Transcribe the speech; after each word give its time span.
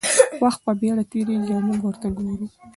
وخت 0.41 0.59
په 0.65 0.71
بېړه 0.79 1.03
تېرېږي 1.11 1.51
او 1.55 1.61
موږ 1.67 1.79
ورته 1.83 2.07
ګورو. 2.17 2.45